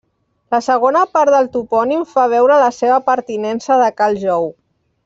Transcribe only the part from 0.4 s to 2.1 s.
La segona part del topònim